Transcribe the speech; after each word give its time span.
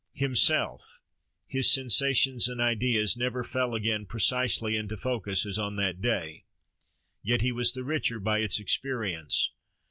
Himself—his 0.15 1.71
sensations 1.71 2.47
and 2.47 2.59
ideas—never 2.59 3.43
fell 3.43 3.75
again 3.75 4.07
precisely 4.07 4.75
into 4.75 4.97
focus 4.97 5.45
as 5.45 5.59
on 5.59 5.75
that 5.75 6.01
day, 6.01 6.45
yet 7.21 7.41
he 7.41 7.51
was 7.51 7.73
the 7.75 7.83
richer 7.83 8.19
by 8.19 8.39
its 8.39 8.59
experience. 8.59 9.51